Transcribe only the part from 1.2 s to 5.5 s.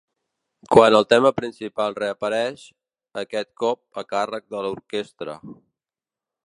principal reapareix, aquest cop a càrrec de l'orquestra.